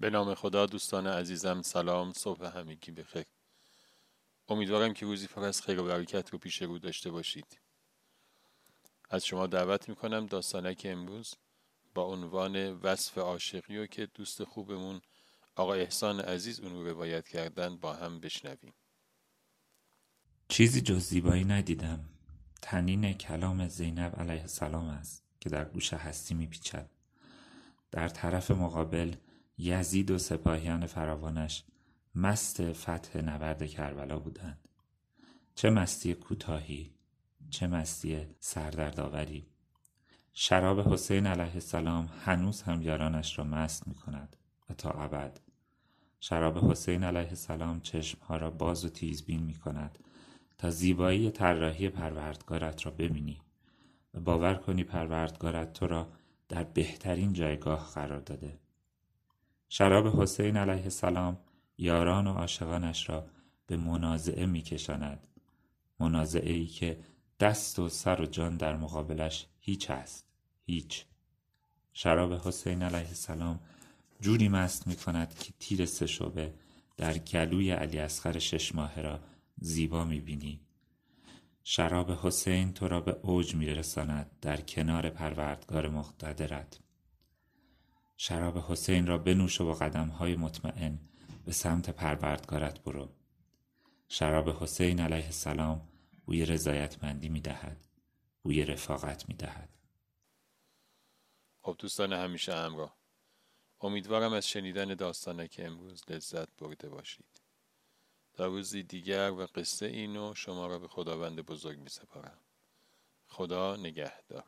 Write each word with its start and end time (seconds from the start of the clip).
به 0.00 0.10
نام 0.10 0.34
خدا 0.34 0.66
دوستان 0.66 1.06
عزیزم 1.06 1.62
سلام 1.62 2.12
صبح 2.12 2.58
همگی 2.58 2.92
بخیر. 2.92 3.24
امیدوارم 4.48 4.94
که 4.94 5.06
روزی 5.06 5.26
پر 5.26 5.44
از 5.44 5.62
خیر 5.62 5.80
و 5.80 5.84
برکت 5.86 6.30
رو 6.30 6.38
پیش 6.38 6.62
رو 6.62 6.78
داشته 6.78 7.10
باشید. 7.10 7.60
از 9.10 9.26
شما 9.26 9.46
دعوت 9.46 9.88
می‌کنم 9.88 10.26
داستانک 10.26 10.82
امروز 10.84 11.34
با 11.94 12.04
عنوان 12.04 12.72
وصف 12.72 13.18
عاشقی 13.18 13.78
و 13.78 13.86
که 13.86 14.06
دوست 14.06 14.44
خوبمون 14.44 15.00
آقا 15.56 15.74
احسان 15.74 16.20
عزیز 16.20 16.60
اون 16.60 16.72
رو 16.72 16.88
روایت 16.88 17.28
کردن 17.28 17.76
با 17.76 17.92
هم 17.92 18.20
بشنویم. 18.20 18.74
چیزی 20.48 20.80
جز 20.80 21.00
زیبایی 21.00 21.44
ندیدم. 21.44 22.04
تنین 22.62 23.12
کلام 23.12 23.68
زینب 23.68 24.20
علیه 24.20 24.40
السلام 24.40 24.84
است 24.84 25.24
که 25.40 25.50
در 25.50 25.64
گوش 25.64 25.92
هستی 25.92 26.34
میپیچد. 26.34 26.90
در 27.90 28.08
طرف 28.08 28.50
مقابل 28.50 29.14
یزید 29.62 30.10
و 30.10 30.18
سپاهیان 30.18 30.86
فراوانش 30.86 31.64
مست 32.14 32.72
فتح 32.72 33.20
نبرد 33.20 33.66
کربلا 33.66 34.18
بودند. 34.18 34.68
چه 35.54 35.70
مستی 35.70 36.14
کوتاهی 36.14 36.94
چه 37.50 37.66
مستی 37.66 38.26
سردردآوری. 38.38 39.46
شراب 40.32 40.92
حسین 40.92 41.26
علیه 41.26 41.54
السلام 41.54 42.08
هنوز 42.24 42.62
هم 42.62 42.82
یارانش 42.82 43.38
را 43.38 43.44
مست 43.44 43.88
می 43.88 43.94
کند 43.94 44.36
و 44.70 44.74
تا 44.74 44.90
ابد. 44.90 45.40
شراب 46.20 46.70
حسین 46.70 47.04
علیه 47.04 47.28
السلام 47.28 47.80
چشمها 47.80 48.36
را 48.36 48.50
باز 48.50 48.84
و 48.84 48.88
تیزبین 48.88 49.42
می 49.42 49.54
کند 49.54 49.98
تا 50.58 50.70
زیبایی 50.70 51.30
طراحی 51.30 51.88
پروردگارت 51.88 52.86
را 52.86 52.92
ببینی 52.92 53.40
و 54.14 54.20
باور 54.20 54.54
کنی 54.54 54.84
پروردگارت 54.84 55.72
تو 55.72 55.86
را 55.86 56.12
در 56.48 56.64
بهترین 56.64 57.32
جایگاه 57.32 57.90
قرار 57.94 58.20
داده. 58.20 58.58
شراب 59.72 60.22
حسین 60.22 60.56
علیه 60.56 60.82
السلام 60.82 61.38
یاران 61.78 62.26
و 62.26 62.32
عاشقانش 62.32 63.08
را 63.10 63.26
به 63.66 63.76
منازعه 63.76 64.46
میکشاند 64.46 65.26
منازعه 66.00 66.52
ای 66.52 66.66
که 66.66 66.98
دست 67.40 67.78
و 67.78 67.88
سر 67.88 68.20
و 68.20 68.26
جان 68.26 68.56
در 68.56 68.76
مقابلش 68.76 69.46
هیچ 69.60 69.90
است 69.90 70.26
هیچ 70.66 71.04
شراب 71.92 72.32
حسین 72.32 72.82
علیه 72.82 73.08
السلام 73.08 73.60
جوری 74.20 74.48
مست 74.48 74.86
می 74.86 74.96
کند 74.96 75.34
که 75.34 75.52
تیر 75.58 75.86
سه 75.86 76.06
در 76.96 77.18
گلوی 77.18 77.70
علی 77.70 77.98
اصغر 77.98 78.38
شش 78.38 78.74
ماهه 78.74 79.00
را 79.00 79.20
زیبا 79.60 80.04
می 80.04 80.20
بینی. 80.20 80.60
شراب 81.64 82.10
حسین 82.10 82.72
تو 82.72 82.88
را 82.88 83.00
به 83.00 83.16
اوج 83.22 83.54
می 83.54 83.66
رساند 83.66 84.30
در 84.40 84.60
کنار 84.60 85.10
پروردگار 85.10 85.88
مقتدرت. 85.88 86.80
شراب 88.22 88.58
حسین 88.58 89.06
را 89.06 89.18
بنوش 89.18 89.60
و 89.60 89.64
با 89.64 89.74
قدم 89.74 90.08
های 90.08 90.36
مطمئن 90.36 90.98
به 91.44 91.52
سمت 91.52 91.90
پروردگارت 91.90 92.80
برو. 92.80 93.08
شراب 94.08 94.48
حسین 94.48 95.00
علیه 95.00 95.24
السلام 95.24 95.88
بوی 96.26 96.46
رضایتمندی 96.46 97.28
می 97.28 97.40
دهد. 97.40 97.86
بوی 98.42 98.64
رفاقت 98.64 99.28
می 99.28 99.34
دهد. 99.34 99.68
خب 101.62 101.76
دوستان 101.78 102.12
همیشه 102.12 102.54
همراه. 102.54 102.96
امیدوارم 103.80 104.32
از 104.32 104.48
شنیدن 104.48 104.94
داستانه 104.94 105.48
که 105.48 105.66
امروز 105.66 106.02
لذت 106.10 106.56
برده 106.58 106.88
باشید. 106.88 107.42
تا 108.32 108.46
روزی 108.46 108.82
دیگر 108.82 109.30
و 109.30 109.46
قصه 109.54 109.86
اینو 109.86 110.34
شما 110.34 110.66
را 110.66 110.78
به 110.78 110.88
خداوند 110.88 111.40
بزرگ 111.40 111.78
می 111.78 111.88
سپارم. 111.88 112.38
خدا 113.26 113.76
نگهدار. 113.76 114.44